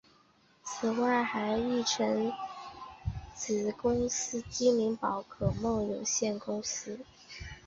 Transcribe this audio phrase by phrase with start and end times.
[0.63, 2.33] 此外还成立
[3.35, 7.01] 子公司精灵宝可梦有限公司。